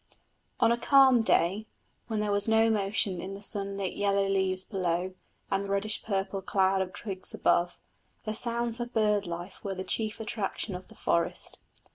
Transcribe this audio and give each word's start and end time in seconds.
On 0.59 0.71
a 0.71 0.79
calm 0.79 1.21
day, 1.21 1.67
when 2.07 2.21
there 2.21 2.31
was 2.31 2.47
no 2.47 2.71
motion 2.71 3.21
in 3.21 3.35
the 3.35 3.41
sunlit 3.43 3.93
yellow 3.93 4.27
leaves 4.27 4.65
below 4.65 5.13
and 5.51 5.63
the 5.63 5.69
reddish 5.69 6.01
purple 6.03 6.41
cloud 6.41 6.81
of 6.81 6.91
twigs 6.91 7.35
above, 7.35 7.79
the 8.25 8.33
sounds 8.33 8.79
of 8.79 8.93
bird 8.93 9.27
life 9.27 9.63
were 9.63 9.75
the 9.75 9.83
chief 9.83 10.19
attraction 10.19 10.73
of 10.73 10.87
the 10.87 10.95
forest. 10.95 11.59